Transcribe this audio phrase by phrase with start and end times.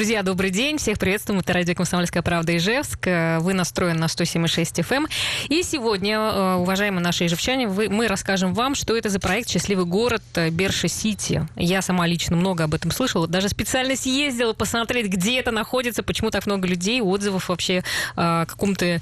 [0.00, 0.78] Друзья, добрый день.
[0.78, 1.40] Всех приветствуем.
[1.40, 3.04] Это радио «Комсомольская правда» Ижевск.
[3.04, 4.96] Вы настроены на 107,6 FM.
[4.96, 5.08] Эм.
[5.50, 9.84] И сегодня, э, уважаемые наши ижевчане, вы, мы расскажем вам, что это за проект «Счастливый
[9.84, 11.46] город Берша-Сити».
[11.54, 13.28] Я сама лично много об этом слышала.
[13.28, 17.84] Даже специально съездила посмотреть, где это находится, почему так много людей, отзывов вообще
[18.16, 19.00] о каком-то э,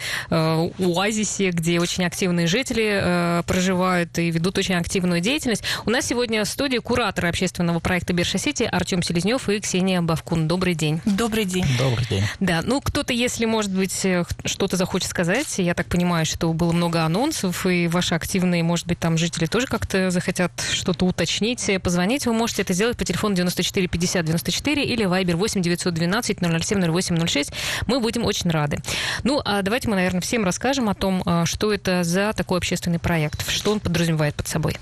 [0.80, 5.62] оазисе, где очень активные жители э, проживают и ведут очень активную деятельность.
[5.87, 10.49] У нас сегодня в студии кураторы общественного проекта «Берша-Сити» Артем Селезнев и Ксения Бавкун.
[10.49, 10.88] Добрый день.
[11.05, 11.64] Добрый день.
[11.79, 12.25] Добрый день.
[12.41, 16.73] Да, ну кто-то, если, может быть, э, что-то захочет сказать, я так понимаю, что было
[16.73, 22.27] много анонсов, и ваши активные, может быть, там жители тоже как-то захотят что-то уточнить, позвонить,
[22.27, 27.27] вы можете это сделать по телефону 94 50 94 или Viber 8 912 007 08
[27.27, 27.52] 06.
[27.86, 28.78] Мы будем очень рады.
[29.25, 32.98] Ну, а давайте мы, наверное, всем расскажем о том, а, что это за такой общественный
[32.98, 34.77] проект, что он подразумевает под собой.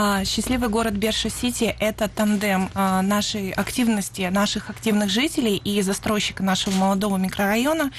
[0.00, 6.72] А, счастливый город Берша-Сити– это тандем а, нашей активности, наших активных жителей и застройщика нашего
[6.74, 7.90] молодого микрорайона.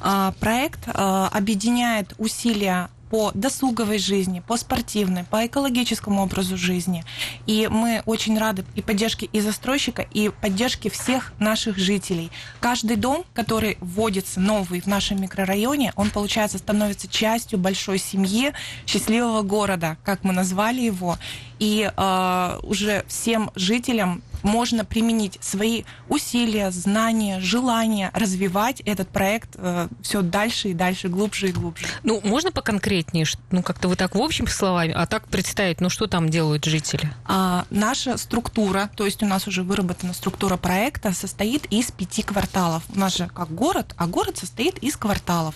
[0.00, 7.04] А, проект объединяет усилия по досуговой жизни, по спортивной, по экологическому образу жизни.
[7.46, 12.32] И мы очень рады и поддержке и застройщика, и поддержке всех наших жителей.
[12.58, 18.50] Каждый дом, который вводится новый в нашем микрорайоне, он, получается, становится частью большой семьи
[18.84, 21.16] счастливого города, как мы назвали его.
[21.60, 29.88] И э, уже всем жителям можно применить свои усилия, знания, желания развивать этот проект э,
[30.02, 31.86] все дальше и дальше, глубже и глубже.
[32.04, 33.26] Ну, можно поконкретнее?
[33.50, 37.10] Ну, как-то вы так в общем словами, а так представить, ну, что там делают жители?
[37.24, 42.82] А, наша структура, то есть у нас уже выработана структура проекта, состоит из пяти кварталов.
[42.94, 45.54] У нас же как город, а город состоит из кварталов.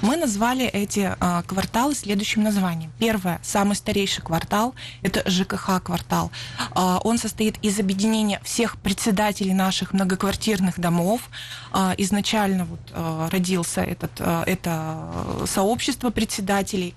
[0.00, 2.90] Мы назвали эти а, кварталы следующим названием.
[2.98, 6.30] Первое, самый старейший квартал, это ЖКХ квартал.
[6.72, 11.20] А, он состоит из объединения собрание всех председателей наших многоквартирных домов.
[11.72, 16.94] А, изначально вот а, родился этот, а, это сообщество председателей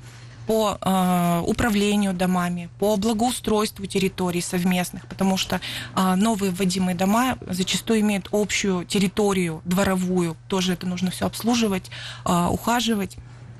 [0.47, 5.61] по э, управлению домами, по благоустройству территорий совместных, потому что
[5.95, 11.89] э, новые вводимые дома зачастую имеют общую территорию дворовую, тоже это нужно все обслуживать,
[12.25, 13.17] э, ухаживать.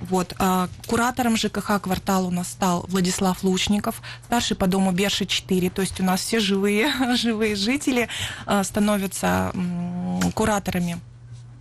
[0.10, 0.34] Вот.
[0.40, 5.70] А куратором ЖКХ квартала у нас стал Владислав Лучников, старший по дому Берши 4.
[5.70, 8.10] То есть у нас все живые, живые жители
[8.46, 9.54] а, становятся
[10.36, 11.00] кураторами.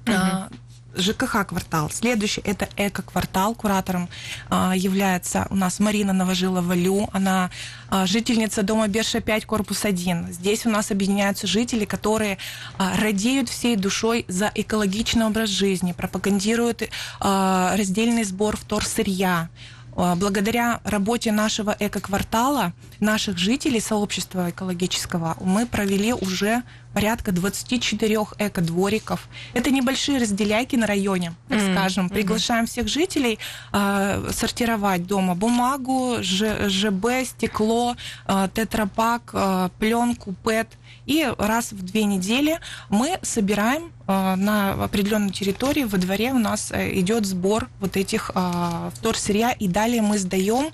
[0.06, 0.56] Угу.
[0.94, 1.90] ЖКХ квартал.
[1.90, 3.54] Следующий это эко-квартал.
[3.54, 4.08] Куратором
[4.50, 7.08] а, является у нас Марина Новожилова-Лю.
[7.12, 7.50] Она
[7.88, 10.32] а, жительница дома Берша 5, корпус 1.
[10.32, 12.38] Здесь у нас объединяются жители, которые
[12.78, 16.82] а, радеют всей душой за экологичный образ жизни, пропагандируют
[17.20, 19.48] а, раздельный сбор вторсырья,
[19.94, 29.28] а, благодаря работе нашего эко-квартала, наших жителей сообщества экологического, мы провели уже порядка 24 эко-двориков.
[29.54, 31.74] Это небольшие разделяйки на районе, так mm-hmm.
[31.74, 32.08] скажем.
[32.08, 33.38] Приглашаем всех жителей
[33.72, 40.68] э, сортировать дома бумагу, Ж, ЖБ, стекло, э, тетрапак, э, пленку, ПЭТ–
[41.06, 46.70] и раз в две недели мы собираем э, на определенной территории во дворе у нас
[46.70, 50.70] э, идет сбор вот этих э, вторсырья, и далее мы сдаем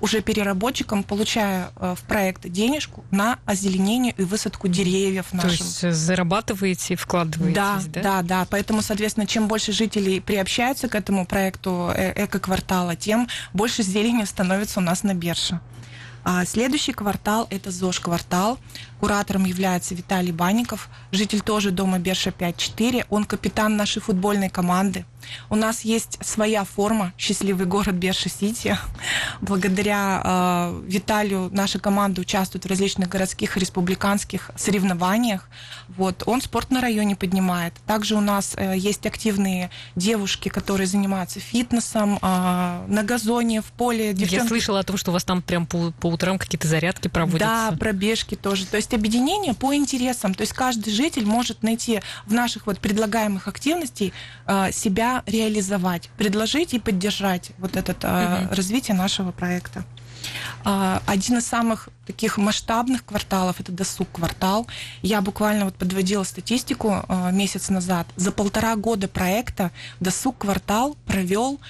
[0.00, 5.61] уже переработчикам, получая в проект денежку на озеленение и высадку деревьев нашим.
[5.62, 8.02] Есть зарабатываете и вкладываете, да, да?
[8.02, 8.46] Да, да.
[8.50, 14.82] Поэтому, соответственно, чем больше жителей приобщаются к этому проекту эко-квартала, тем больше зелени становится у
[14.82, 15.60] нас на бирже.
[16.24, 18.58] А следующий квартал– это ЗОЖ-квартал.
[19.02, 23.06] Куратором является Виталий Банников, житель тоже дома Берша 5-4.
[23.10, 25.04] Он капитан нашей футбольной команды.
[25.50, 28.78] У нас есть своя форма «Счастливый город Берша-Сити».
[29.40, 35.48] Благодаря э, Виталию наша команда участвует в различных городских и республиканских соревнованиях.
[35.88, 36.22] Вот.
[36.26, 37.74] Он спорт на районе поднимает.
[37.86, 44.12] Также у нас э, есть активные девушки, которые занимаются фитнесом э, на газоне, в поле.
[44.12, 44.42] Девчонки...
[44.42, 47.68] Я слышала о том, что у вас там прям по, по утрам какие-то зарядки проводятся.
[47.70, 48.66] Да, пробежки тоже.
[48.66, 50.34] То есть объединение по интересам.
[50.34, 54.12] То есть каждый житель может найти в наших вот предлагаемых активностей
[54.46, 58.54] э, себя реализовать, предложить и поддержать вот это э, угу.
[58.54, 59.84] развитие нашего проекта.
[60.64, 64.66] Э, один из самых таких масштабных кварталов это досуг квартал.
[65.02, 68.06] Я буквально вот подводила статистику э, месяц назад.
[68.16, 69.70] За полтора года проекта
[70.00, 71.60] досуг квартал провел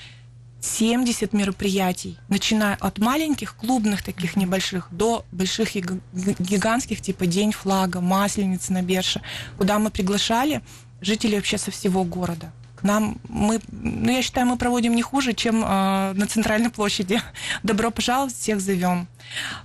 [0.63, 8.73] 70 мероприятий, начиная от маленьких клубных таких небольших до больших гигантских, типа День флага, Масленица
[8.73, 9.21] на Берше,
[9.59, 10.63] куда мы приглашали
[11.01, 12.53] жителей вообще со всего города.
[12.77, 17.21] к нам мы, ну, я считаю, мы проводим не хуже, чем э, на центральной площади.
[17.65, 19.09] Добро пожаловать, всех зовем.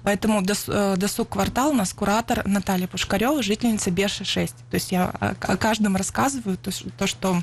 [0.03, 4.55] Поэтому дос, э, досуг квартал у нас куратор Наталья Пушкарева, жительница Берша 6.
[4.69, 7.41] То есть я о, о каждом рассказываю то, то что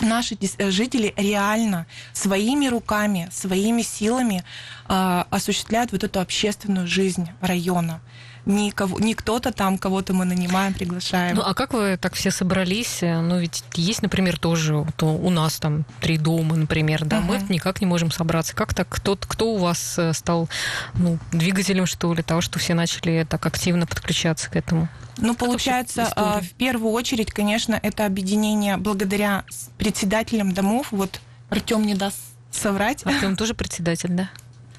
[0.00, 4.44] наши э, жители реально своими руками, своими силами
[4.88, 8.00] э, осуществляют вот эту общественную жизнь района
[8.46, 11.36] не, кого, не кто-то там, кого-то мы нанимаем, приглашаем.
[11.36, 12.98] Ну, а как вы так все собрались?
[13.02, 17.26] Ну, ведь есть, например, тоже то у нас там три дома, например, да, угу.
[17.26, 18.54] мы никак не можем собраться.
[18.54, 18.88] Как так?
[18.88, 20.48] Кто, кто у вас э, стал
[20.94, 24.88] ну, двигателем, что ли, того, что все начали так активно подключаться к этому?
[25.18, 29.44] Ну, как получается, а, в первую очередь, конечно, это объединение благодаря
[29.78, 30.88] председателям домов.
[30.90, 32.18] Вот Артем не даст
[32.50, 33.04] соврать.
[33.06, 34.30] Артем тоже председатель, да?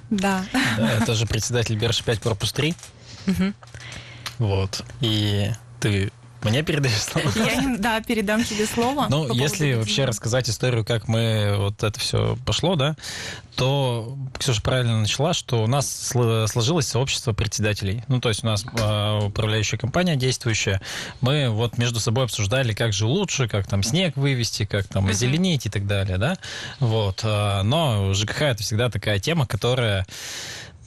[0.09, 0.45] Да.
[0.77, 2.73] Да, это же председатель Берш 5 корпус 3.
[3.27, 3.53] Угу.
[4.39, 4.83] Вот.
[5.01, 6.11] И ты
[6.43, 7.31] мне передаешь слово?
[7.35, 9.07] Я, да, передам тебе слово.
[9.09, 12.95] Ну, если вообще рассказать историю, как мы вот это все пошло, да,
[13.55, 15.89] то Ксюша правильно начала, что у нас
[16.47, 18.03] сложилось сообщество председателей.
[18.07, 20.79] Ну, то есть у нас э, управляющая компания действующая.
[21.21, 25.65] Мы вот между собой обсуждали, как же лучше, как там снег вывести, как там озеленить
[25.65, 26.37] и так далее, да.
[26.79, 27.21] Вот.
[27.23, 30.05] А, но ЖКХ это всегда такая тема, которая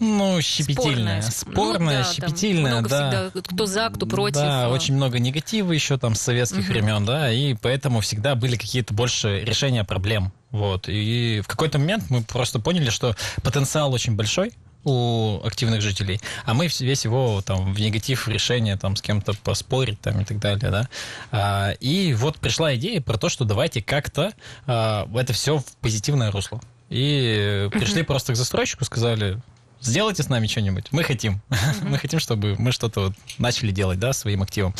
[0.01, 1.21] ну, щепетильная.
[1.21, 3.31] Спорная, Спорная ну, да, щепетильная, да.
[3.31, 4.41] Всегда, кто за, кто против.
[4.41, 6.73] Да, очень много негатива еще там с советских угу.
[6.73, 10.33] времен, да, и поэтому всегда были какие-то больше решения проблем.
[10.51, 10.89] Вот.
[10.89, 14.53] И в какой-то момент мы просто поняли, что потенциал очень большой,
[14.85, 20.01] у активных жителей, а мы весь его там в негатив решения там с кем-то поспорить
[20.01, 20.89] там и так далее, да.
[21.31, 24.33] А, и вот пришла идея про то, что давайте как-то
[24.67, 26.61] а, это все в позитивное русло.
[26.89, 29.41] И пришли просто к застройщику, сказали,
[29.81, 30.89] сделайте с нами что-нибудь.
[30.93, 31.41] Мы хотим.
[31.83, 34.75] мы хотим, чтобы мы что-то начали делать, да, своим активом.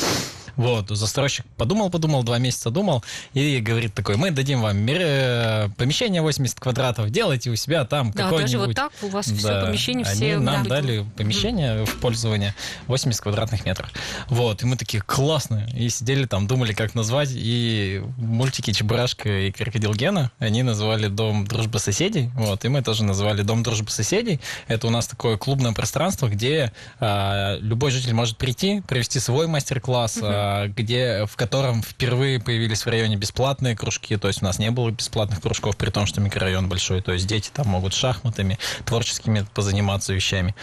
[0.55, 3.03] Вот, застройщик подумал, подумал, два месяца думал,
[3.33, 8.23] и говорит такой, мы дадим вам э, помещение 80 квадратов, делайте у себя там да,
[8.23, 8.51] какое-нибудь...
[8.51, 10.35] даже вот так у вас да, все помещения все...
[10.35, 11.85] Они нам да, дали помещение mm.
[11.85, 12.53] в пользование
[12.87, 13.89] 80 квадратных метров.
[14.27, 19.51] Вот, и мы такие, классно, и сидели там, думали, как назвать, и мультики Чебурашка и
[19.51, 24.39] Крокодил Гена, они назвали Дом дружбы соседей, вот, и мы тоже назвали Дом дружбы соседей.
[24.67, 30.17] Это у нас такое клубное пространство, где а, любой житель может прийти, провести свой мастер-класс,
[30.17, 34.71] mm-hmm где, в котором впервые появились в районе бесплатные кружки, то есть у нас не
[34.71, 39.45] было бесплатных кружков, при том, что микрорайон большой, то есть дети там могут шахматами, творческими
[39.53, 40.55] позаниматься вещами.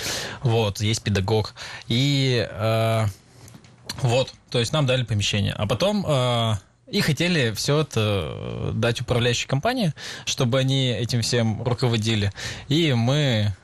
[0.43, 1.55] Вот, есть педагог.
[1.89, 3.07] И э,
[4.03, 5.53] вот, то есть нам дали помещение.
[5.53, 6.05] А потом...
[6.07, 6.55] Э,
[6.91, 9.93] и хотели все это дать управляющей компании,
[10.25, 12.33] чтобы они этим всем руководили.
[12.69, 13.55] И мы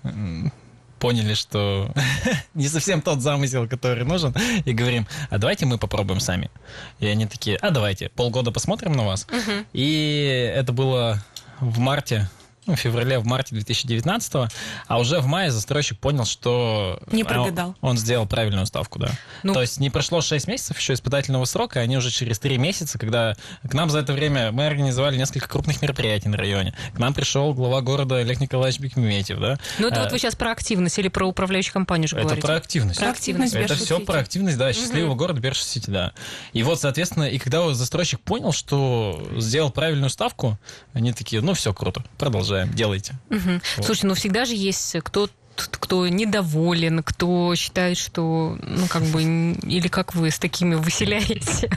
[1.04, 1.92] поняли, что
[2.54, 4.34] не совсем тот замысел, который нужен,
[4.64, 6.50] и говорим, а давайте мы попробуем сами.
[6.98, 9.26] И они такие, а давайте, полгода посмотрим на вас.
[9.30, 9.66] Угу.
[9.74, 11.22] И это было
[11.60, 12.30] в марте
[12.66, 14.50] ну, в феврале, в марте 2019,
[14.86, 17.76] а уже в мае застройщик понял, что не прогадал.
[17.80, 19.10] Он, сделал правильную ставку, да.
[19.42, 22.58] Ну, То есть не прошло 6 месяцев еще испытательного срока, и они уже через 3
[22.58, 26.74] месяца, когда к нам за это время мы организовали несколько крупных мероприятий на районе.
[26.94, 29.58] К нам пришел глава города Олег Николаевич Бекметьев, да.
[29.78, 32.38] Ну это а, вот вы сейчас про активность или про управляющую компанию же говорите?
[32.38, 33.00] Это про активность.
[33.00, 35.18] Про активность Это все про активность, да, счастливого угу.
[35.18, 36.12] города Берша Сити, да.
[36.52, 40.58] И вот, соответственно, и когда застройщик понял, что сделал правильную ставку,
[40.92, 43.14] они такие, ну все, круто, продолжаем, делайте.
[43.30, 43.60] Угу.
[43.76, 43.86] Вот.
[43.86, 49.88] Слушай, ну всегда же есть кто кто недоволен, кто считает, что, ну, как бы, или
[49.88, 51.70] как вы с такими выселяете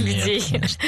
[0.00, 0.42] людей?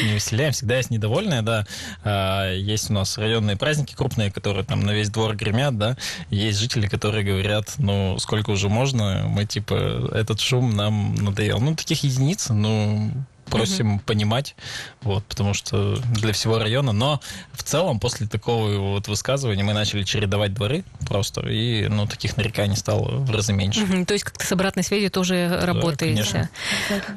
[0.04, 1.66] не выселяем, всегда есть недовольные, да.
[2.04, 5.96] А, есть у нас районные праздники крупные, которые там на весь двор гремят, да.
[6.30, 11.58] Есть жители, которые говорят, ну, сколько уже можно, мы, типа, этот шум нам надоел.
[11.60, 13.10] Ну, таких единиц, ну,
[13.50, 14.02] просим угу.
[14.04, 14.54] понимать,
[15.02, 16.92] вот, потому что для всего района.
[16.92, 17.20] Но
[17.52, 22.76] в целом после такого вот высказывания мы начали чередовать дворы просто, и ну, таких нареканий
[22.76, 23.82] стало в разы меньше.
[23.82, 26.14] Угу, то есть как-то с обратной связью тоже да, работаете.
[26.14, 26.50] Конечно.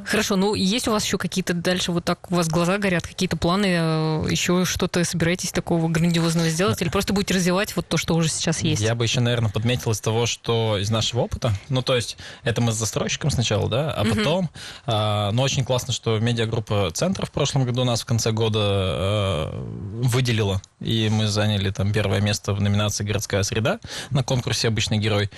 [0.06, 3.38] Хорошо, ну есть у вас еще какие-то дальше вот так у вас глаза горят, какие-то
[3.38, 8.16] планы, э, еще что-то собираетесь такого грандиозного сделать, или просто будете развивать вот то, что
[8.16, 8.82] уже сейчас есть?
[8.82, 12.62] Я бы еще, наверное, подметил из того, что из нашего опыта, ну то есть это
[12.62, 14.50] мы с застройщиком сначала, да, а потом, угу.
[14.86, 19.64] а, ну очень классно, что медиагруппа «Центр» в прошлом году нас в конце года э,
[20.04, 25.30] выделила, и мы заняли там первое место в номинации «Городская среда» на конкурсе «Обычный герой».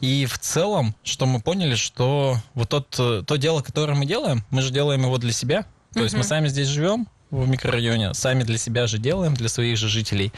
[0.00, 4.62] И в целом, что мы поняли, что вот тот, то дело, которое мы делаем, мы
[4.62, 8.58] же делаем его для себя, то есть мы сами здесь живем, в микрорайоне, сами для
[8.58, 10.32] себя же делаем, для своих же жителей,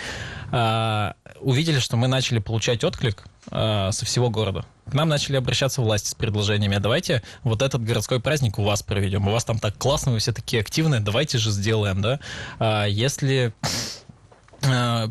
[0.50, 4.64] а, увидели, что мы начали получать отклик а, со всего города.
[4.86, 8.82] К нам начали обращаться власти с предложениями, а давайте вот этот городской праздник у вас
[8.82, 12.18] проведем, у вас там так классно, вы все такие активные, давайте же сделаем, да.
[12.58, 13.52] А, если Э,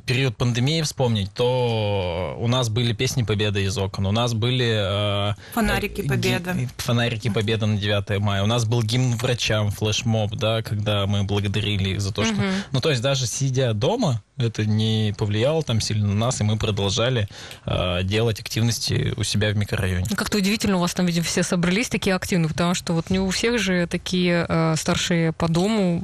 [0.06, 5.32] период пандемии вспомнить, то у нас были песни Победы из окон, у нас были...
[5.32, 6.70] Э, фонарики Победы.
[6.78, 8.44] Фонарики Победы на 9 мая.
[8.44, 12.34] У нас был гимн врачам, флешмоб, да, когда мы благодарили их за то, что...
[12.34, 12.44] Угу.
[12.72, 16.58] Ну, то есть даже сидя дома, это не повлияло там сильно на нас, и мы
[16.58, 17.28] продолжали
[17.66, 20.08] э, делать активности у себя в микрорайоне.
[20.10, 23.20] Ну, как-то удивительно, у вас там, видимо, все собрались такие активные, потому что вот не
[23.20, 25.98] у всех же такие э, старшие по дому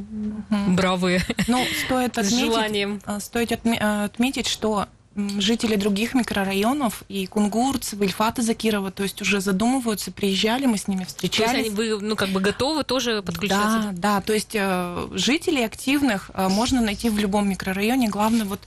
[0.50, 0.72] угу.
[0.76, 1.24] бравые.
[1.48, 3.02] Ну, стоит отметить, с желанием.
[3.06, 10.12] Э, стоит отметить, что жители других микрорайонов и Кунгурцев, Ильфата Закирова, то есть уже задумываются,
[10.12, 11.52] приезжали, мы с ними встречались.
[11.52, 13.92] То есть они, вы, ну, как бы готовы тоже подключаться?
[13.94, 18.60] Да, да, то есть э, жителей активных э, можно найти в любом микрорайоне, главное вот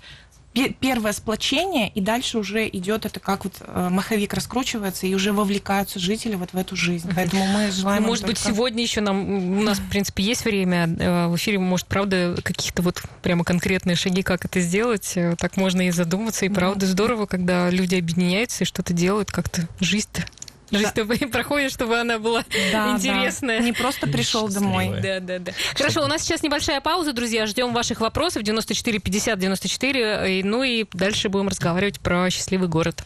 [0.81, 5.99] первое сплочение, и дальше уже идет это как вот э, маховик раскручивается, и уже вовлекаются
[5.99, 7.11] жители вот в эту жизнь.
[7.15, 8.03] Поэтому мы желаем...
[8.03, 8.55] Ну, может быть, только...
[8.55, 12.83] сегодня еще нам, у нас, в принципе, есть время э, в эфире, может, правда, каких-то
[12.83, 17.27] вот прямо конкретные шаги, как это сделать, э, так можно и задуматься, и правда здорово,
[17.27, 20.25] когда люди объединяются и что-то делают, как-то жизнь-то
[20.71, 21.29] Жизнь да.
[21.33, 23.59] проходит, чтобы она была да, интересная.
[23.59, 23.65] Да.
[23.65, 24.95] Не просто пришел домой.
[25.03, 25.53] Да, да, да.
[25.75, 27.47] Хорошо, у нас сейчас небольшая пауза, друзья.
[27.47, 28.43] Ждем ваших вопросов.
[28.43, 30.43] 94 50 94.
[30.45, 33.05] Ну и дальше будем разговаривать про счастливый город.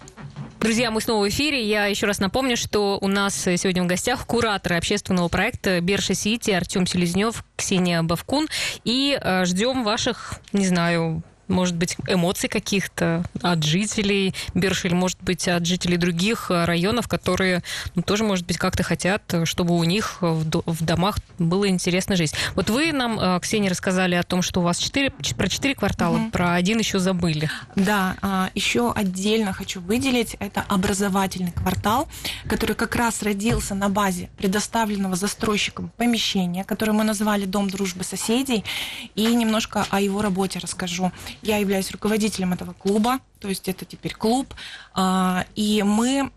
[0.63, 1.67] Друзья, мы снова в эфире.
[1.69, 6.53] Я еще раз напомню, что у нас сегодня в гостях кураторы общественного проекта Берша Сити
[6.53, 8.47] Артем Селезнев, Ксения Бавкун.
[8.85, 15.23] И э, ждем ваших, не знаю, может быть, эмоций каких-то от жителей Берши или, может
[15.23, 17.63] быть, от жителей других э, районов, которые
[17.95, 22.35] ну, тоже, может быть, как-то хотят, чтобы у них в домах была интересная жизнь.
[22.55, 26.17] Вот вы нам, э, Ксения, рассказали о том, что у вас 4, про четыре квартала,
[26.17, 26.31] угу.
[26.31, 27.51] про один еще забыли.
[27.77, 32.09] Да, а, еще отдельно хочу выделить, это образовательный квартал,
[32.49, 38.65] который как раз родился на базе предоставленного застройщиком помещения, которое мы назвали «Дом дружбы соседей»,
[39.15, 41.13] и немножко о его работе расскажу.
[41.43, 44.55] Я являюсь руководителем этого клуба, то есть это теперь клуб.
[44.95, 46.31] А, и мы,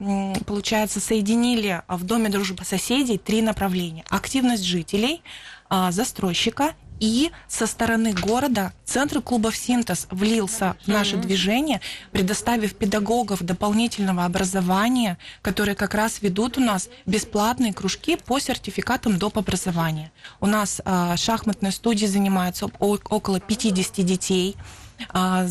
[0.45, 4.03] получается, соединили в Доме дружбы соседей три направления.
[4.09, 5.21] Активность жителей,
[5.69, 11.81] а, застройщика и со стороны города центр клубов «Синтез» влился в наше движение,
[12.11, 19.37] предоставив педагогов дополнительного образования, которые как раз ведут у нас бесплатные кружки по сертификатам доп.
[19.37, 20.11] образования.
[20.39, 24.55] У нас э, шахматной студии занимаются около 50 детей.
[25.09, 25.45] А,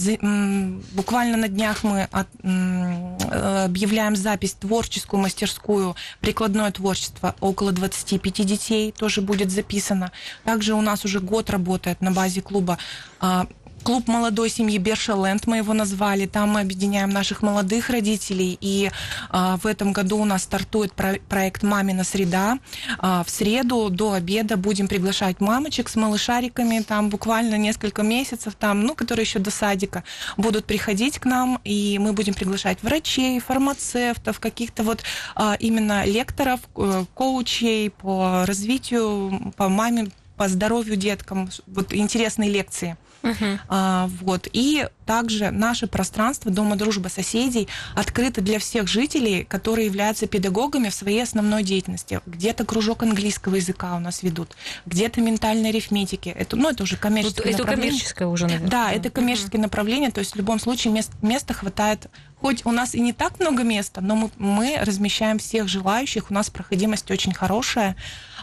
[0.93, 7.35] буквально на днях мы э, объявляем запись творческую мастерскую, прикладное творчество.
[7.41, 10.13] Около 25 детей тоже будет записано.
[10.45, 12.79] Также у нас уже год работает на базе клуба
[13.21, 13.47] а,
[13.85, 16.27] клуб молодой семьи Бершаленд мы его назвали.
[16.27, 18.57] Там мы объединяем наших молодых родителей.
[18.61, 18.91] И
[19.29, 22.59] а, в этом году у нас стартует про- проект «Мамина среда».
[22.99, 26.81] А, в среду до обеда будем приглашать мамочек с малышариками.
[26.81, 30.03] Там буквально несколько месяцев, там, ну, которые еще до садика,
[30.39, 31.61] будут приходить к нам.
[31.65, 35.03] И мы будем приглашать врачей, фармацевтов, каких-то вот
[35.35, 41.51] а, именно лекторов, э, коучей по развитию, по маме, по здоровью деткам.
[41.67, 42.97] Вот интересные лекции.
[43.25, 43.59] Uh-huh.
[43.69, 44.49] А, вот.
[44.53, 50.95] И также наше пространство Дома дружбы соседей открыто для всех жителей, которые являются педагогами в
[50.95, 52.21] своей основной деятельности.
[52.27, 56.29] Где-то кружок английского языка у нас ведут, где-то ментальной арифметики.
[56.29, 57.91] Это, ну, это уже коммерческое это направление.
[57.93, 58.71] коммерческое уже, наверное.
[58.71, 59.65] Да, это коммерческое uh-huh.
[59.65, 62.09] направление, то есть в любом случае мест, места хватает.
[62.41, 66.35] Хоть у нас и не так много места, но мы, мы размещаем всех желающих, у
[66.35, 67.97] нас проходимость очень хорошая.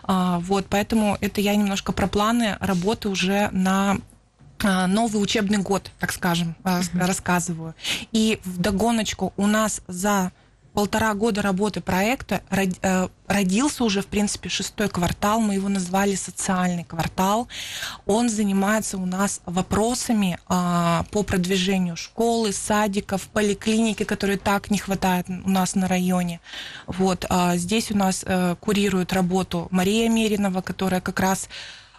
[0.04, 3.98] А, вот, поэтому это я немножко про планы работы уже на
[4.64, 7.06] новый учебный год, так скажем, mm-hmm.
[7.06, 7.76] рассказываю.
[8.12, 10.32] И в догоночку у нас за
[10.74, 15.40] полтора года работы проекта э, родился уже, в принципе, шестой квартал.
[15.42, 17.48] Мы его назвали социальный квартал.
[18.06, 25.50] Он занимается у нас вопросами по продвижению школы, садиков, поликлиники, которые так не хватает у
[25.50, 26.40] нас на районе.
[26.88, 28.26] Вот а, здесь у нас
[28.60, 31.50] курирует работу Мария Меринова, которая как раз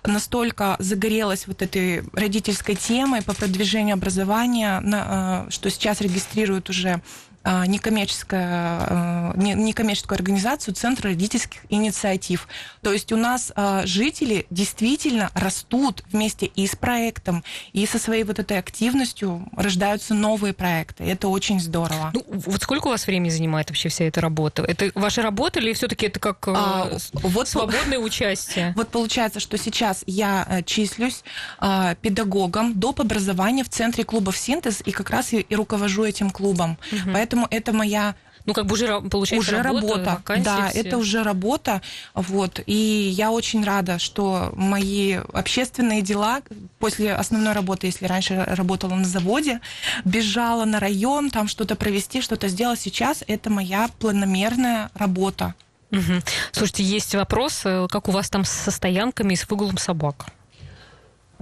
[0.05, 7.01] настолько загорелась вот этой родительской темой по продвижению образования, на, что сейчас регистрируют уже
[7.45, 12.49] некоммерческая, некоммерческую организацию Центр родительских инициатив.
[12.83, 13.53] То есть у нас
[13.85, 20.53] жители действительно растут вместе и с проектом, и со своей вот этой активностью рождаются новые
[20.53, 21.05] проекты.
[21.05, 22.11] Это очень здорово.
[22.15, 24.63] Ну, вот сколько у вас времени занимает вообще вся эта работа?
[24.63, 28.75] Это ваша работа или все-таки это как а, вот свободное участие?
[28.83, 31.23] Вот получается, что сейчас я э, числюсь
[31.59, 33.01] а, педагогом доп.
[33.01, 36.79] образования в центре клубов «Синтез» и как раз и, и руковожу этим клубом.
[36.91, 37.13] Угу.
[37.13, 40.23] Поэтому это моя ну, как бы уже получается уже работа.
[40.27, 40.43] работа.
[40.43, 40.81] Да, все.
[40.81, 41.81] это уже работа.
[42.15, 42.61] Вот.
[42.67, 46.43] И я очень рада, что мои общественные дела
[46.79, 49.61] после основной работы, если раньше работала на заводе,
[50.05, 55.55] бежала на район, там что-то провести, что-то сделать, сейчас это моя планомерная работа.
[55.93, 56.23] Угу.
[56.53, 60.27] Слушайте, есть вопрос, как у вас там со стоянками и с выгулом собак?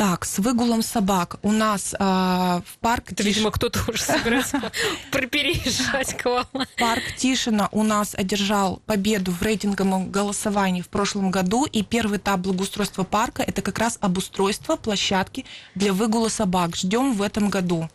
[0.01, 3.13] Так, с выгулом собак у нас э, в парк...
[3.13, 3.37] Это, Тиш...
[3.37, 4.73] видимо, кто-то уже собирается
[5.31, 6.47] переезжать к вам.
[6.79, 12.41] Парк Тишина у нас одержал победу в рейтинговом голосовании в прошлом году, и первый этап
[12.41, 16.77] благоустройства парка– это как раз обустройство площадки для выгула собак.
[16.77, 17.91] Ждем в этом году.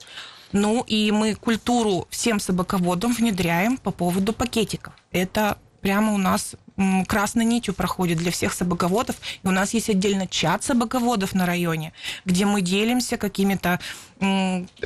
[0.52, 4.94] Ну и мы культуру всем собаководам внедряем по поводу пакетиков.
[5.12, 6.56] Это прямо у нас
[7.08, 9.16] красной нитью проходит для всех собаководов.
[9.44, 11.94] И у нас есть отдельно чат собаководов на районе,
[12.26, 13.80] где мы делимся какими-то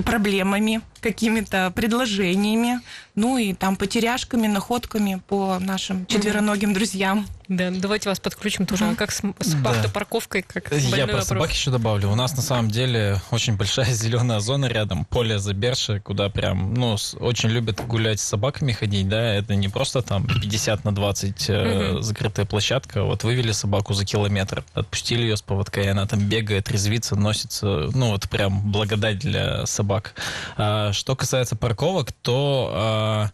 [0.03, 2.79] проблемами, какими-то предложениями,
[3.15, 7.25] ну и там потеряшками, находками по нашим четвероногим друзьям.
[7.47, 8.85] Да, давайте вас подключим тоже.
[8.85, 8.95] Mm-hmm.
[8.95, 9.71] Как с, с да.
[9.71, 12.09] автопарковкой, как Я про собак еще добавлю.
[12.09, 16.95] У нас на самом деле очень большая зеленая зона рядом, поле Заберши, куда прям, ну,
[17.19, 22.01] очень любят гулять с собаками ходить, да, это не просто там 50 на 20 mm-hmm.
[22.01, 26.69] закрытая площадка, вот вывели собаку за километр, отпустили ее с поводка, и она там бегает,
[26.69, 30.13] резвится, носится, ну, вот прям благодать для собак.
[30.57, 33.29] А, что касается парковок, то а,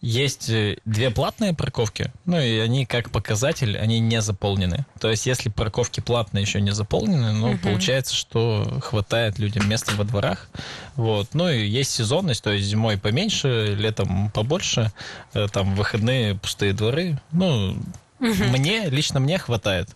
[0.00, 0.50] есть
[0.84, 4.86] две платные парковки, ну и они как показатель, они не заполнены.
[5.00, 7.58] То есть если парковки платные еще не заполнены, ну угу.
[7.58, 10.48] получается, что хватает людям места во дворах.
[10.94, 11.34] Вот.
[11.34, 14.92] Ну и есть сезонность, то есть зимой поменьше, летом побольше,
[15.34, 17.20] э, там выходные пустые дворы.
[17.32, 17.76] Ну,
[18.20, 18.44] угу.
[18.50, 19.88] мне, лично мне хватает.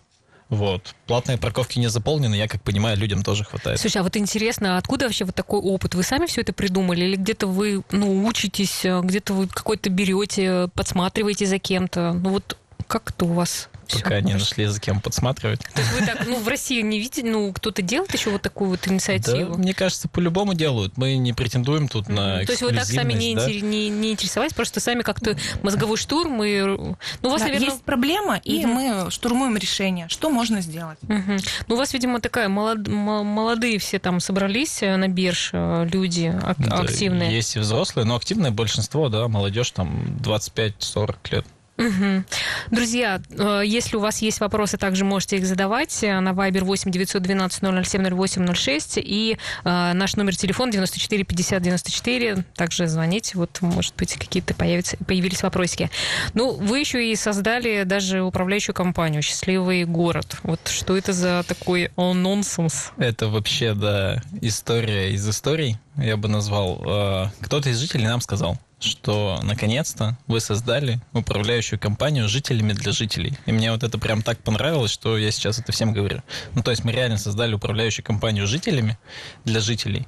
[0.49, 0.95] Вот.
[1.07, 3.79] Платные парковки не заполнены, я как понимаю, людям тоже хватает.
[3.79, 5.95] Слушай, а вот интересно, откуда вообще вот такой опыт?
[5.95, 11.45] Вы сами все это придумали или где-то вы ну, учитесь, где-то вы какой-то берете, подсматриваете
[11.45, 12.13] за кем-то?
[12.13, 12.57] Ну вот
[12.87, 15.59] как это у вас Пока не нашли за кем подсматривать.
[15.73, 18.71] То есть вы так, ну, в России не видите, ну, кто-то делает еще вот такую
[18.71, 19.53] вот инициативу?
[19.53, 20.97] Да, мне кажется, по-любому делают.
[20.97, 23.47] Мы не претендуем тут на То есть вы так сами не, да?
[23.47, 26.61] не, не интересовались, просто сами как-то мозговой штурм и...
[26.61, 27.69] Ну, у вас, да, наверное...
[27.69, 28.67] Есть проблема, и mm-hmm.
[28.67, 30.07] мы штурмуем решение.
[30.09, 30.97] Что можно сделать?
[31.03, 31.45] Mm-hmm.
[31.67, 32.87] Ну, у вас, видимо, такая молод...
[32.87, 37.33] молодые все там собрались э, на бирж, э, люди да, активные.
[37.33, 41.45] Есть и взрослые, но активное большинство, да, молодежь там 25-40 лет.
[41.77, 42.23] Угу.
[42.69, 47.85] Друзья, э, если у вас есть вопросы, также можете их задавать на Viber 8 912
[47.85, 52.45] 007 08 06 и э, наш номер телефона 94 50 94.
[52.55, 55.89] Также звоните, вот, может быть, какие-то появятся, появились вопросики.
[56.35, 60.37] Ну, вы еще и создали даже управляющую компанию «Счастливый город».
[60.43, 62.91] Вот что это за такой нонсенс?
[62.97, 66.83] Это вообще, да, история из историй, я бы назвал.
[66.85, 73.37] Э, кто-то из жителей нам сказал, что наконец-то вы создали управляющую компанию жителями для жителей.
[73.45, 76.21] И мне вот это прям так понравилось, что я сейчас это всем говорю.
[76.53, 78.97] Ну, то есть мы реально создали управляющую компанию жителями
[79.45, 80.07] для жителей.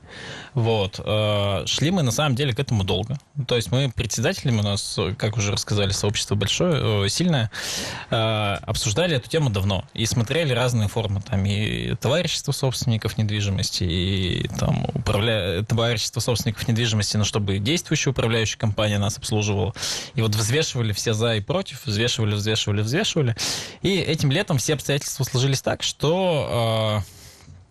[0.53, 0.99] Вот.
[1.03, 3.17] Э, шли мы на самом деле к этому долго.
[3.47, 7.51] То есть мы председателями у нас, как уже рассказали, сообщество большое, сильное,
[8.09, 11.21] э, обсуждали эту тему давно и смотрели разные формы.
[11.21, 15.63] Там и товарищество собственников недвижимости, и там управля...
[15.63, 19.73] товарищество собственников недвижимости, но чтобы действующая управляющая компания нас обслуживала.
[20.15, 23.35] И вот взвешивали все за и против, взвешивали, взвешивали, взвешивали.
[23.83, 27.11] И этим летом все обстоятельства сложились так, что э,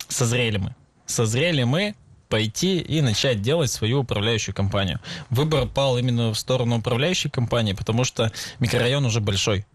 [0.09, 0.75] созрели мы.
[1.07, 1.95] Созрели мы
[2.29, 5.01] пойти и начать делать свою управляющую компанию.
[5.31, 8.31] Выбор пал именно в сторону управляющей компании, потому что
[8.61, 9.67] микрорайон уже большой.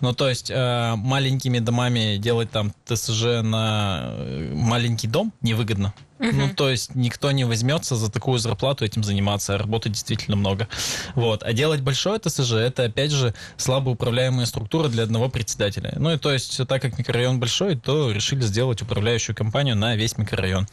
[0.00, 5.92] Ну, то есть э, маленькими домами делать там ТСЖ на э, маленький дом невыгодно.
[6.32, 10.68] Ну, то есть никто не возьмется за такую зарплату этим заниматься, а работы действительно много.
[11.14, 11.42] Вот.
[11.42, 15.92] А делать большое ТСЖ, это, опять же, слабо управляемая структура для одного председателя.
[15.96, 20.16] Ну, и то есть, так как микрорайон большой, то решили сделать управляющую компанию на весь
[20.18, 20.66] микрорайон.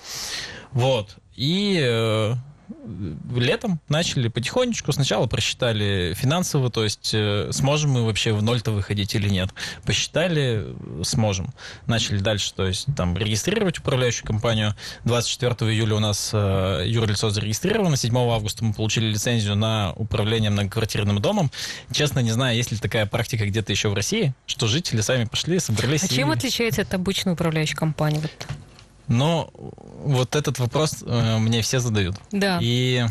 [0.72, 1.18] Вот.
[1.36, 2.36] И э,
[3.36, 4.92] летом начали потихонечку.
[4.92, 9.50] Сначала просчитали финансово, то есть э, сможем мы вообще в ноль-то выходить или нет.
[9.86, 11.54] Посчитали, сможем.
[11.88, 14.76] Начали дальше, то есть там регистрировать управляющую компанию.
[15.06, 17.98] 24 июля у нас э, юрлицо зарегистрировано.
[17.98, 21.52] 7 августа мы получили лицензию на управление многоквартирным домом.
[21.92, 25.60] Честно, не знаю, есть ли такая практика где-то еще в России, что жители сами пошли,
[25.60, 26.04] собрались.
[26.04, 26.10] А и...
[26.10, 28.20] чем отличается от обычной управляющей компании?
[28.20, 28.32] Вот.
[29.12, 32.16] Но вот этот вопрос э, мне все задают.
[32.32, 32.60] Да.
[32.62, 33.06] И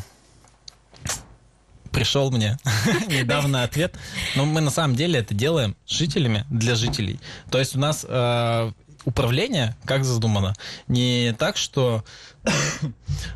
[1.93, 2.57] пришел мне
[3.09, 3.95] недавно ответ.
[4.35, 7.21] Но мы на самом деле это делаем с жителями для жителей.
[7.51, 8.73] То есть у нас э,
[9.05, 10.55] управление, как задумано,
[10.89, 12.05] не так, что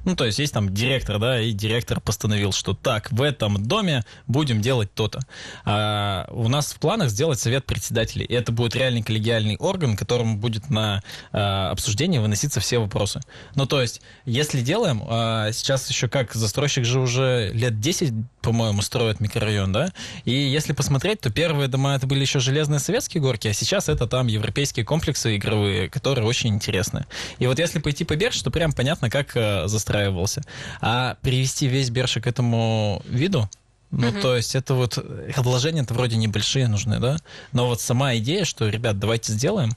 [0.05, 4.03] ну, то есть есть там директор, да, и директор постановил, что так, в этом доме
[4.27, 5.21] будем делать то-то.
[5.65, 8.25] А у нас в планах сделать совет председателей.
[8.25, 13.21] И это будет реальный коллегиальный орган, которому будет на а, обсуждение выноситься все вопросы.
[13.55, 18.81] Ну, то есть, если делаем, а, сейчас еще как застройщик же уже лет 10, по-моему,
[18.81, 19.93] строит микрорайон, да,
[20.25, 24.07] и если посмотреть, то первые дома это были еще железные советские горки, а сейчас это
[24.07, 27.07] там европейские комплексы игровые, которые очень интересны.
[27.39, 30.43] И вот если пойти по Берш, то прям понятно, понятно, как э, застраивался.
[30.81, 33.49] А привести весь Берша к этому виду,
[33.91, 34.21] ну, угу.
[34.21, 34.99] то есть это вот
[35.37, 37.17] вложения-то вроде небольшие нужны, да?
[37.53, 39.71] Но вот сама идея, что, ребят, давайте сделаем,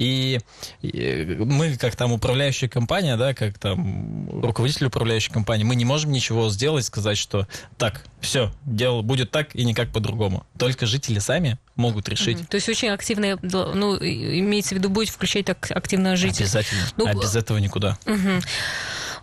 [0.00, 0.40] и,
[0.82, 6.48] мы, как там управляющая компания, да, как там руководитель управляющей компании, мы не можем ничего
[6.48, 10.46] сделать, сказать, что так, все, дело будет так и никак по-другому.
[10.58, 12.38] Только жители сами могут решить.
[12.38, 12.48] Mm-hmm.
[12.48, 16.44] То есть очень активно, ну, имеется в виду, будет включать активно жителей.
[16.44, 16.82] Обязательно.
[16.96, 17.98] Ну, а без этого никуда.
[18.06, 18.40] Угу.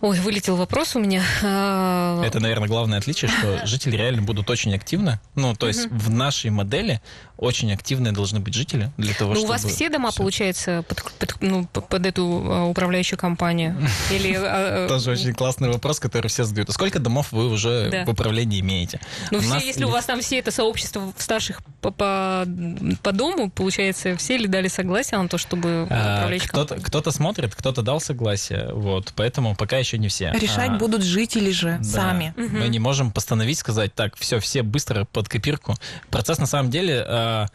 [0.00, 1.22] Ой, вылетел вопрос у меня.
[1.42, 5.18] А, Это, наверное, главное отличие, что жители реально будут очень активны.
[5.34, 7.00] Ну, то есть в нашей модели
[7.36, 9.48] очень активные должны быть жители для того, ну, чтобы...
[9.48, 13.76] у вас все дома, получается, под, ну, эту а, управляющую компанию?
[14.10, 14.36] Или...
[14.36, 16.70] А, Тоже очень классный вопрос, который все задают.
[16.70, 19.00] Сколько домов вы уже в управлении имеете?
[19.30, 24.68] Ну, если у вас там все это сообщество старших по, дому, получается, все ли дали
[24.68, 29.87] согласие на то, чтобы управляющая кто-то, кто-то смотрит, кто-то дал согласие, вот, поэтому пока еще
[29.96, 30.32] не все.
[30.32, 31.84] Решать а, будут жители же да.
[31.84, 32.34] сами.
[32.36, 35.74] Мы не можем постановить, сказать, так, все, все быстро под копирку.
[36.10, 37.46] Процесс на самом деле а,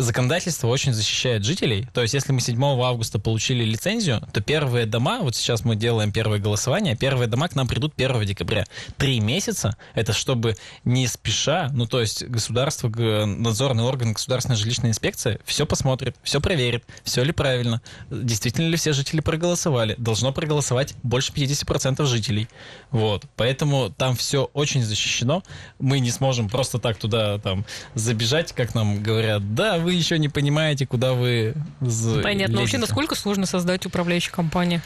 [0.00, 1.88] законодательство очень защищает жителей.
[1.92, 6.12] То есть, если мы 7 августа получили лицензию, то первые дома, вот сейчас мы делаем
[6.12, 8.64] первое голосование, первые дома к нам придут 1 декабря.
[8.96, 15.38] Три месяца, это чтобы не спеша, ну, то есть государство, надзорный орган, государственная жилищная инспекция
[15.44, 19.94] все посмотрит, все проверит, все ли правильно, действительно ли все жители проголосовали.
[19.98, 22.48] Должно проголосовать больше 50% жителей.
[22.90, 23.24] Вот.
[23.36, 25.42] Поэтому там все очень защищено.
[25.78, 30.18] Мы не сможем просто так туда там забежать, как нам говорят, да, вы вы еще
[30.18, 31.54] не понимаете, куда вы
[32.22, 32.52] Понятно.
[32.52, 32.56] Лезете.
[32.56, 34.82] Вообще, насколько сложно создать управляющую компанию?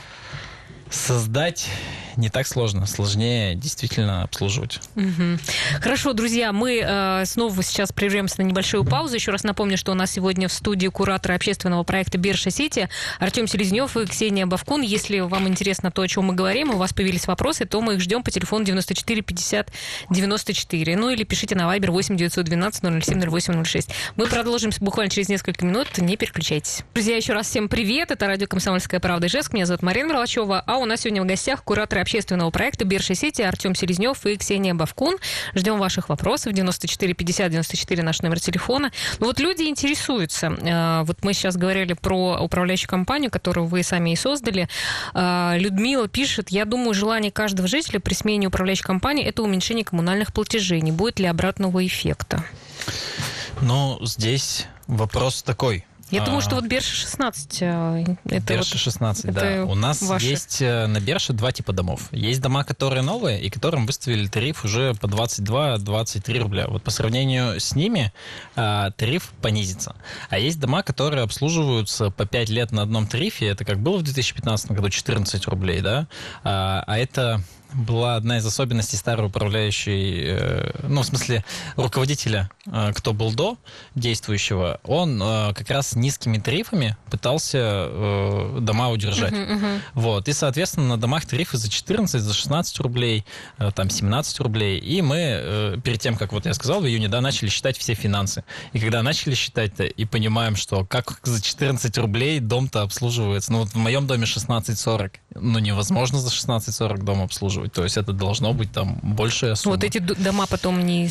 [0.94, 1.68] Создать
[2.16, 4.80] не так сложно, сложнее действительно обслуживать.
[4.94, 5.38] Угу.
[5.80, 9.16] Хорошо, друзья, мы э, снова сейчас прервемся на небольшую паузу.
[9.16, 13.46] Еще раз напомню, что у нас сегодня в студии куратор общественного проекта Бирша Сити Артем
[13.46, 14.82] Селезнев и Ксения Бавкун.
[14.82, 18.00] Если вам интересно то, о чем мы говорим, у вас появились вопросы, то мы их
[18.00, 19.72] ждем по телефону 94 50
[20.10, 20.96] 94.
[20.96, 23.90] Ну или пишите на Viber 8 912 007 08 06.
[24.16, 25.98] Мы продолжим буквально через несколько минут.
[25.98, 26.84] Не переключайтесь.
[26.94, 28.10] Друзья, еще раз всем привет.
[28.10, 29.52] Это радио «Комсомольская правда» Ижевск.
[29.52, 30.62] Меня зовут Марина Мерлачева.
[30.66, 34.74] А у нас сегодня в гостях куратор общественного проекта Биржа Сити Артем Селезнев и Ксения
[34.74, 35.16] Бавкун.
[35.54, 36.52] Ждем ваших вопросов.
[36.52, 38.92] 94 50 94 наш номер телефона.
[39.20, 40.46] Ну вот люди интересуются.
[40.46, 44.68] Э, вот мы сейчас говорили про управляющую компанию, которую вы сами и создали.
[45.14, 50.32] Э, Людмила пишет, я думаю, желание каждого жителя при смене управляющей компании это уменьшение коммунальных
[50.32, 50.80] платежей.
[50.80, 52.44] Не будет ли обратного эффекта?
[53.60, 55.84] Ну, здесь вопрос такой.
[56.14, 57.62] Я а, думаю, что вот Берша 16.
[57.62, 59.64] Э, это Берша вот, 16, это да.
[59.64, 60.26] У нас ваши.
[60.26, 62.02] есть э, на Берше два типа домов.
[62.12, 66.66] Есть дома, которые новые, и которым выставили тариф уже по 22-23 рубля.
[66.68, 68.12] Вот по сравнению с ними
[68.54, 69.96] а, тариф понизится.
[70.30, 73.48] А есть дома, которые обслуживаются по 5 лет на одном тарифе.
[73.48, 76.06] Это как было в 2015 году 14 рублей, да?
[76.44, 77.42] А, а это
[77.74, 81.44] была одна из особенностей старой управляющей, э, ну, в смысле,
[81.76, 83.58] руководителя, э, кто был до
[83.94, 87.88] действующего, он э, как раз низкими тарифами пытался
[88.60, 89.32] дома удержать.
[89.32, 89.80] Uh-huh, uh-huh.
[89.94, 90.28] Вот.
[90.28, 93.24] И, соответственно, на домах тарифы за 14, за 16 рублей,
[93.74, 94.78] там, 17 рублей.
[94.78, 98.44] И мы перед тем, как вот я сказал, в июне, да, начали считать все финансы.
[98.72, 103.52] И когда начали считать и понимаем, что как за 14 рублей дом-то обслуживается.
[103.52, 105.12] Ну, вот в моем доме 16,40.
[105.34, 109.76] Ну, невозможно за 16,40 дом обслуживать То есть это должно быть там большая сумма.
[109.76, 111.10] Вот эти дома потом не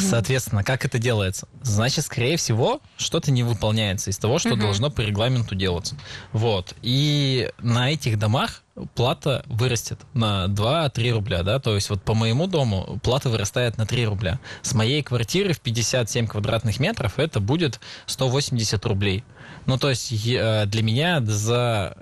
[0.00, 1.46] Соответственно, как это делается?
[1.62, 4.60] Значит, скорее всего, что-то не выполняется из того, что угу.
[4.60, 5.96] должно по регламенту делаться.
[6.32, 6.74] Вот.
[6.82, 8.62] И на этих домах
[8.94, 13.86] плата вырастет на 2-3 рубля, да, то есть вот по моему дому плата вырастает на
[13.86, 14.40] 3 рубля.
[14.62, 19.24] С моей квартиры в 57 квадратных метров это будет 180 рублей.
[19.66, 21.96] Ну, то есть э, для меня за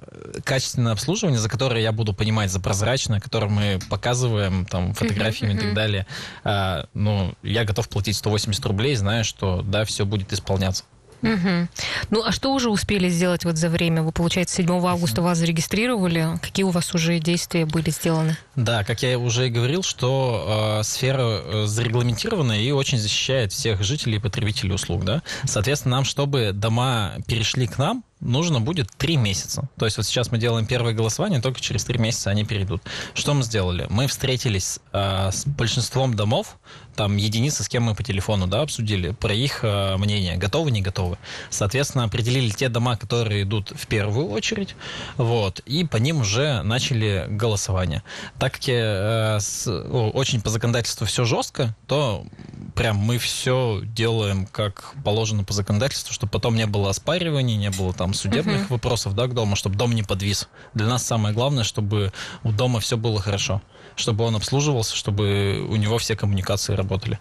[0.45, 5.59] качественное обслуживание, за которое я буду понимать, за прозрачное, которое мы показываем там фотографиями и
[5.59, 6.07] так далее,
[6.45, 10.85] э, ну, я готов платить 180 рублей, зная, что, да, все будет исполняться.
[11.23, 11.69] Угу.
[12.11, 14.03] Ну, а что уже успели сделать вот за время?
[14.03, 16.39] Вы, получается, 7 августа вас зарегистрировали.
[16.43, 18.37] Какие у вас уже действия были сделаны?
[18.57, 23.83] Да, как я уже и говорил, что э, сфера э, зарегламентирована и очень защищает всех
[23.83, 25.05] жителей и потребителей услуг.
[25.05, 25.23] Да?
[25.45, 29.69] Соответственно, нам, чтобы дома перешли к нам, нужно будет три месяца.
[29.77, 32.83] То есть вот сейчас мы делаем первое голосование, только через три месяца они перейдут.
[33.15, 33.87] Что мы сделали?
[33.91, 36.59] Мы встретились э, с большинством домов,
[36.97, 40.83] там единицы, с кем мы по телефону да, обсудили, про их э, мнение, готовы, не
[40.83, 41.19] готовы.
[41.49, 44.77] Соответственно, определили те дома, которые идут в первую очередь,
[45.17, 48.03] вот, и по ним уже начали голосование.
[48.39, 52.27] Так как э, с, очень по законодательству все жестко, то
[52.75, 57.93] прям мы все делаем как положено по законодательству, чтобы потом не было оспариваний, не было
[57.93, 58.71] там судебных uh-huh.
[58.71, 60.49] вопросов да, к дому, чтобы дом не подвис.
[60.75, 63.63] Для нас самое главное, чтобы у дома все было хорошо,
[63.97, 67.19] чтобы он обслуживался, чтобы у него все коммуникации работали.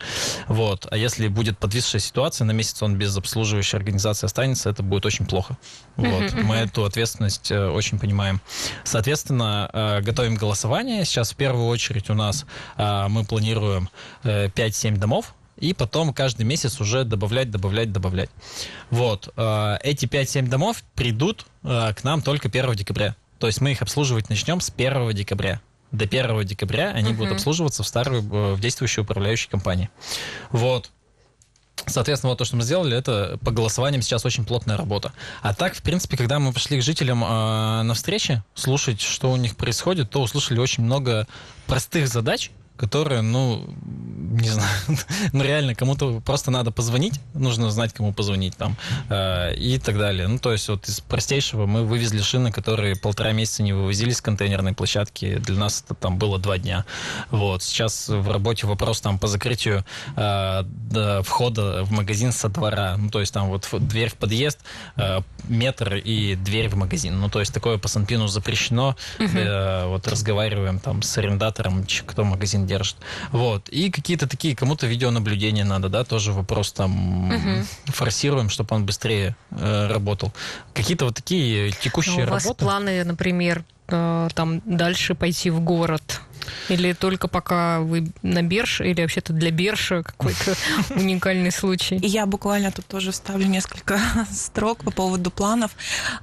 [0.48, 0.88] Вот.
[0.90, 5.26] А если будет подвисшая ситуация, на месяц он без обслуживающей организации останется, это будет очень
[5.26, 5.58] плохо.
[5.96, 6.24] Вот.
[6.24, 8.42] Uh-huh, Мы эту ответственность э, очень понимаем.
[8.84, 11.06] Соответственно, э, готовим голосование.
[11.06, 12.46] Сейчас в первую очередь у нас
[12.78, 13.90] э, мы планируем
[14.24, 18.30] 5-7 домов, и потом каждый месяц уже добавлять, добавлять, добавлять.
[18.90, 19.32] Вот.
[19.36, 23.16] Э, эти 5-7 домов придут э, к нам только 1 декабря.
[23.40, 25.62] То есть мы их обслуживать начнем с 1 декабря.
[25.92, 27.16] До 1 декабря они uh-huh.
[27.16, 29.90] будут обслуживаться в старой, э, в действующей управляющей компании.
[30.52, 30.92] Вот.
[31.86, 35.14] Соответственно, вот то, что мы сделали, это по голосованиям сейчас очень плотная работа.
[35.42, 39.38] А так, в принципе, когда мы пошли к жителям э, на встречи, слушать, что у
[39.38, 41.28] них происходит, то услышали очень много
[41.68, 43.68] простых задач, которые, ну,
[44.40, 44.70] не знаю,
[45.34, 48.78] ну реально кому-то просто надо позвонить, нужно знать, кому позвонить там
[49.10, 50.28] э, и так далее.
[50.28, 54.22] Ну, то есть вот из простейшего мы вывезли шины, которые полтора месяца не вывозились с
[54.22, 55.38] контейнерной площадки.
[55.40, 56.86] Для нас это там было два дня.
[57.32, 57.64] Вот.
[57.64, 59.84] Сейчас в работе вопрос там по закрытию
[60.16, 60.64] э,
[61.24, 62.96] входа в магазин со двора.
[62.98, 64.60] Ну, то есть там вот дверь в подъезд,
[64.96, 67.20] э, метр и дверь в магазин.
[67.20, 68.96] Ну, то есть такое по Санпину запрещено.
[69.18, 69.38] Uh-huh.
[69.38, 72.96] Э, вот разговариваем там с арендатором, кто магазин держит.
[73.32, 73.68] Вот.
[73.70, 77.66] И какие-то такие, кому-то видеонаблюдение надо, да, тоже вопрос там угу.
[77.88, 80.32] форсируем, чтобы он быстрее э, работал.
[80.74, 82.46] Какие-то вот такие текущие работы.
[82.46, 86.22] у вас планы, например, э, там дальше пойти в город?
[86.70, 90.56] Или только пока вы на бирже, или вообще-то для биржи какой-то
[90.96, 91.98] уникальный случай?
[92.02, 94.00] Я буквально тут тоже вставлю несколько
[94.32, 95.72] строк по поводу планов.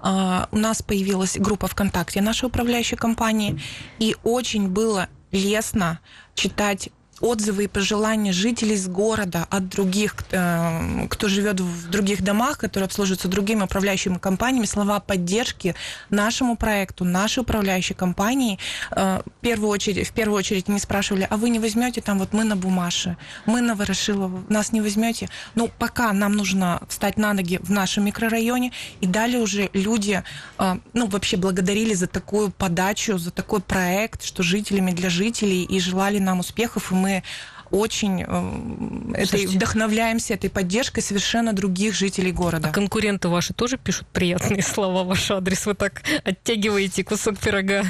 [0.01, 3.61] А, у нас появилась группа ВКонтакте нашей управляющей компании,
[3.99, 6.01] и очень было лестно
[6.35, 6.91] читать
[7.21, 12.87] отзывы и пожелания жителей с города от других, э, кто живет в других домах, которые
[12.87, 15.75] обслуживаются другими управляющими компаниями, слова поддержки
[16.11, 18.59] нашему проекту, нашей управляющей компании.
[18.91, 22.33] Э, в первую очередь, в первую очередь они спрашивали, а вы не возьмете там вот
[22.33, 25.29] мы на Бумаше, мы на Ворошилово, нас не возьмете?
[25.55, 30.23] Ну, пока нам нужно встать на ноги в нашем микрорайоне, и далее уже люди,
[30.59, 35.81] э, ну, вообще благодарили за такую подачу, за такой проект, что жителями для жителей, и
[35.81, 37.23] желали нам успехов, и мы мы
[37.71, 42.69] очень э, этой, вдохновляемся этой поддержкой совершенно других жителей города.
[42.69, 45.67] А конкуренты ваши тоже пишут приятные слова в ваш адрес?
[45.67, 47.85] Вы так оттягиваете кусок пирога?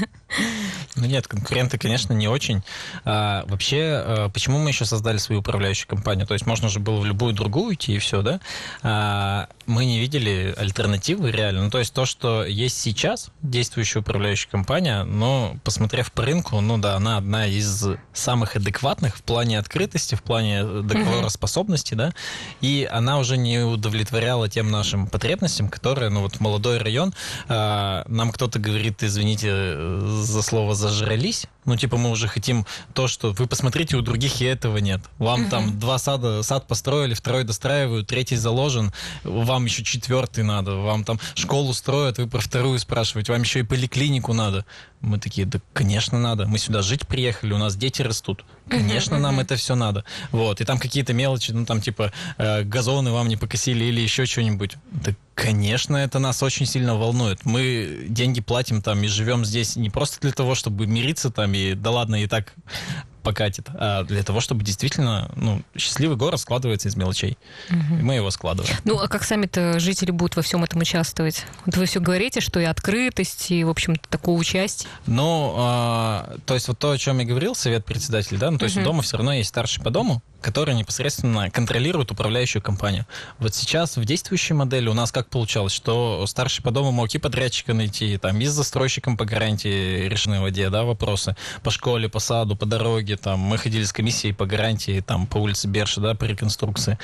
[0.96, 2.62] Ну нет, конкуренты, конечно, не очень.
[3.04, 6.26] А, вообще, а, почему мы еще создали свою управляющую компанию?
[6.26, 8.40] То есть можно же было в любую другую идти и все, да?
[8.82, 11.64] А, мы не видели альтернативы реально.
[11.64, 16.78] Ну, то есть то, что есть сейчас, действующая управляющая компания, но посмотрев по рынку, ну
[16.78, 17.84] да, она одна из
[18.14, 22.12] самых адекватных в плане открытости, в плане договороспособности, да,
[22.60, 27.12] и она уже не удовлетворяла тем нашим потребностям, которые, ну вот молодой район,
[27.48, 29.76] а, нам кто-то говорит, извините
[30.16, 34.44] за слово «зажрались», ну, типа, мы уже хотим то, что вы посмотрите, у других и
[34.44, 35.00] этого нет.
[35.18, 35.50] Вам угу.
[35.50, 38.92] там два сада, сад построили, второй достраивают, третий заложен,
[39.24, 43.64] вам еще четвертый надо, вам там школу строят, вы про вторую спрашиваете, вам еще и
[43.64, 44.64] поликлинику надо.
[45.00, 46.46] Мы такие, да, конечно, надо.
[46.46, 48.44] Мы сюда жить приехали, у нас дети растут.
[48.68, 50.04] Конечно, нам это все надо.
[50.32, 50.60] Вот.
[50.60, 54.76] И там какие-то мелочи, ну, там, типа, э, газоны вам не покосили или еще что-нибудь.
[54.90, 57.44] Да, конечно, это нас очень сильно волнует.
[57.44, 61.74] Мы деньги платим там и живем здесь не просто для того, чтобы мириться там и,
[61.74, 62.54] да ладно, и так
[63.26, 67.36] покатит, а для того, чтобы действительно, ну, счастливый город складывается из мелочей.
[67.70, 67.98] Угу.
[67.98, 68.72] И мы его складываем.
[68.84, 71.44] Ну, а как сами-то жители будут во всем этом участвовать?
[71.64, 74.88] Вот вы все говорите, что и открытость, и, в общем-то, такое участие.
[75.06, 78.66] Ну, а, то есть вот то, о чем я говорил, совет председателей, да, ну, то
[78.66, 78.82] есть угу.
[78.82, 83.04] у дома все равно есть старший по дому, который непосредственно контролирует управляющую компанию.
[83.40, 87.18] Вот сейчас в действующей модели у нас как получалось, что старший по дому мог и
[87.18, 92.08] подрядчика найти, там, и с застройщиком по гарантии решены в воде, да, вопросы, по школе,
[92.08, 96.00] по саду, по дороге, там, мы ходили с комиссией по гарантии, там, по улице Берши,
[96.00, 96.96] да, по реконструкции.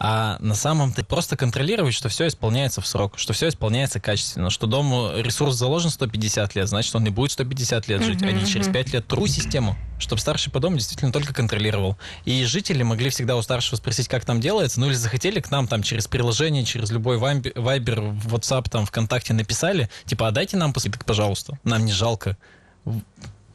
[0.00, 4.50] А на самом деле просто контролировать, что все исполняется в срок, что все исполняется качественно,
[4.50, 8.32] что дому ресурс заложен 150 лет, значит, он не будет 150 лет жить, uh-huh, а
[8.32, 11.96] не через 5 лет тру систему, чтобы старший по дому действительно только контролировал.
[12.24, 15.68] И жители могли всегда у старшего спросить, как там делается, ну или захотели к нам
[15.68, 21.04] там через приложение, через любой вайбер, WhatsApp, там, ВКонтакте написали, типа, а дайте нам посыпок,
[21.04, 22.36] пожалуйста, нам не жалко.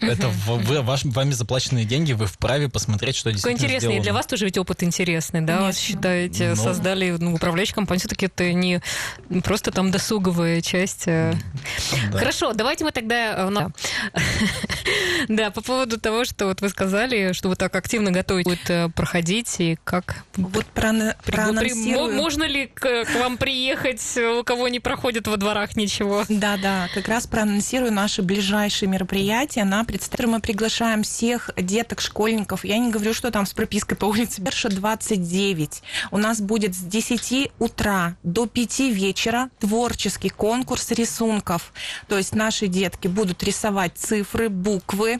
[0.07, 3.87] Это вы, ваш, вами заплаченные деньги, вы вправе посмотреть, что действительно интересный.
[3.87, 3.99] Сделано.
[3.99, 5.57] И для вас тоже ведь опыт интересный, да?
[5.57, 5.81] Конечно.
[5.81, 6.55] Вы считаете, Но...
[6.55, 6.63] Ну.
[6.63, 8.81] создали ну, управляющую компанию, все-таки это не
[9.43, 11.03] просто там досуговая часть.
[11.07, 11.33] А
[12.11, 12.17] да.
[12.17, 13.49] Хорошо, давайте мы тогда...
[13.49, 13.69] Э,
[15.27, 18.89] да, по поводу того, что вот вы сказали, что вы так активно готовите будет э,
[18.89, 20.23] проходить, и как...
[20.35, 22.13] Вот проанонсирую.
[22.13, 26.25] Можно ли к вам приехать, у кого не проходит во дворах ничего?
[26.29, 32.65] Да, да, как раз проанонсирую наши ближайшие мероприятия на представителя мы приглашаем всех деток, школьников.
[32.65, 35.83] Я не говорю, что там с пропиской по улице Берша 29.
[36.09, 41.71] У нас будет с 10 утра до 5 вечера творческий конкурс рисунков.
[42.07, 45.19] То есть наши детки будут рисовать цифры, буквы.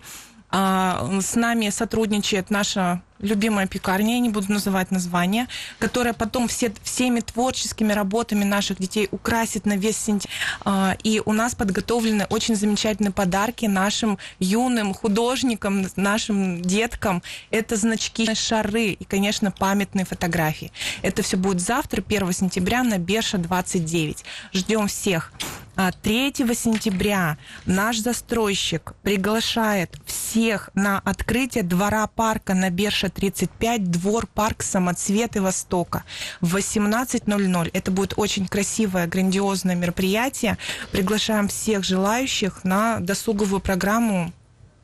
[0.50, 5.48] А, с нами сотрудничает наша любимая пекарня, я не буду называть название,
[5.80, 10.32] которая потом все, всеми творческими работами наших детей украсит на весь сентябрь.
[10.66, 17.24] А, и у нас подготовлены очень замечательные подарки нашим юным художникам, нашим деткам.
[17.50, 20.72] Это значки, шары и, конечно, памятные фотографии.
[21.02, 24.24] Это все будет завтра, 1 сентября, на Берша 29.
[24.54, 25.32] Ждем всех.
[25.76, 34.28] 3 а, сентября наш застройщик приглашает всех на открытие двора парка на Берша 35, двор
[34.28, 36.04] парк Самоцветы Востока
[36.42, 37.70] в 18.00.
[37.74, 40.58] Это будет очень красивое, грандиозное мероприятие.
[40.92, 44.34] Приглашаем всех желающих на досуговую программу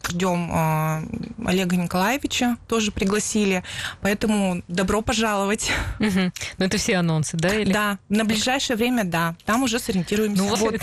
[0.07, 1.03] ждем э,
[1.45, 3.63] Олега Николаевича, тоже пригласили.
[4.01, 5.71] Поэтому добро пожаловать.
[5.99, 6.31] Угу.
[6.57, 7.53] Ну, это все анонсы, да?
[7.53, 7.71] Или?
[7.71, 9.35] Да, на ближайшее время, да.
[9.45, 10.43] Там уже сориентируемся.
[10.43, 10.75] Ну, вот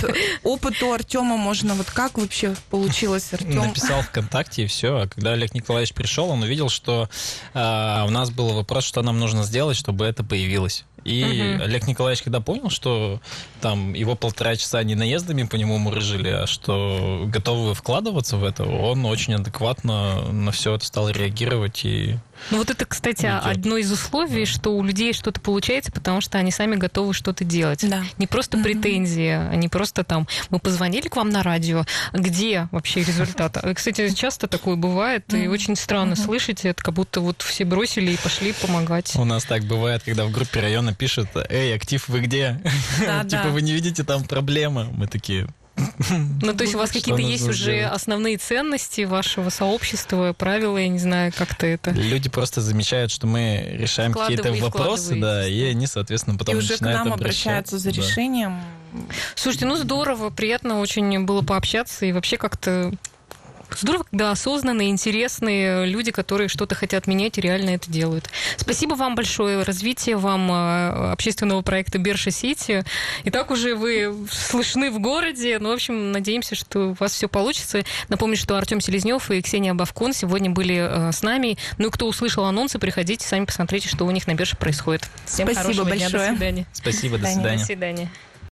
[0.44, 3.57] опыт у Артема можно, вот как вообще получилось, Артем?
[3.57, 5.00] Написал ВКонтакте и все.
[5.00, 7.09] А когда Олег Николаевич пришел, он увидел, что
[7.55, 10.85] э, у нас был вопрос, что нам нужно сделать, чтобы это появилось.
[11.06, 11.64] И угу.
[11.64, 13.20] Олег Николаевич, когда понял, что
[13.60, 18.64] там его полтора часа не наездами по нему мурыжили, а что готовы вкладываться в это,
[18.64, 22.16] он очень адекватно на все это стал реагировать и
[22.51, 23.42] ну вот это, кстати, идет.
[23.44, 24.51] одно из условий, да.
[24.51, 27.88] что у людей что-то получается, потому что они сами готовы что-то делать.
[27.88, 28.03] Да.
[28.18, 28.62] Не просто mm-hmm.
[28.62, 33.57] претензии, а не просто там, мы позвонили к вам на радио, где вообще результат?
[33.75, 35.44] Кстати, часто такое бывает, mm-hmm.
[35.44, 36.25] и очень странно mm-hmm.
[36.25, 39.14] слышать это, как будто вот все бросили и пошли помогать.
[39.16, 42.61] У нас так бывает, когда в группе района пишут, эй, актив, вы где?
[43.29, 44.88] Типа вы не видите там проблемы?
[44.92, 45.49] Мы такие,
[46.42, 50.98] ну, то есть у вас какие-то есть уже основные ценности вашего сообщества, правила, я не
[50.98, 51.90] знаю, как-то это...
[51.90, 56.72] Люди просто замечают, что мы решаем какие-то вопросы, да, и они, соответственно, потом и уже
[56.72, 58.60] начинают к нам обращаются за решением.
[59.34, 62.92] Слушайте, ну здорово, приятно очень было пообщаться и вообще как-то
[63.70, 68.29] Здорово, когда осознанные, интересные люди, которые что-то хотят менять и реально это делают.
[68.57, 69.62] Спасибо вам большое.
[69.62, 72.85] Развитие вам э, общественного проекта Берша Сити.
[73.24, 75.59] И так уже вы слышны в городе.
[75.59, 77.85] Ну, в общем, надеемся, что у вас все получится.
[78.09, 81.59] Напомню, что Артем Селезнев и Ксения Бавкун сегодня были э, с нами.
[81.79, 85.09] Ну и кто услышал анонсы, приходите, сами посмотрите, что у них на Берше происходит.
[85.26, 86.09] Всем Спасибо большое.
[86.09, 86.11] Дня.
[86.11, 86.66] До свидания.
[86.72, 87.59] Спасибо, до свидания.
[87.59, 88.11] До свидания.